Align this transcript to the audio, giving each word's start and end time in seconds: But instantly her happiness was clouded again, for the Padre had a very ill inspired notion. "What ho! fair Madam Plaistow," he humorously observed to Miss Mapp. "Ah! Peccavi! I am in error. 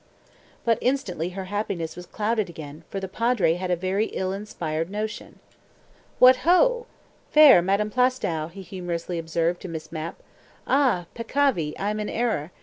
But 0.65 0.79
instantly 0.81 1.29
her 1.37 1.43
happiness 1.43 1.95
was 1.95 2.07
clouded 2.07 2.49
again, 2.49 2.83
for 2.89 2.99
the 2.99 3.07
Padre 3.07 3.53
had 3.53 3.69
a 3.69 3.75
very 3.75 4.07
ill 4.07 4.33
inspired 4.33 4.89
notion. 4.89 5.37
"What 6.17 6.37
ho! 6.37 6.87
fair 7.29 7.61
Madam 7.61 7.91
Plaistow," 7.91 8.47
he 8.47 8.63
humorously 8.63 9.19
observed 9.19 9.61
to 9.61 9.67
Miss 9.69 9.91
Mapp. 9.91 10.15
"Ah! 10.65 11.05
Peccavi! 11.13 11.77
I 11.77 11.91
am 11.91 11.99
in 11.99 12.09
error. 12.09 12.51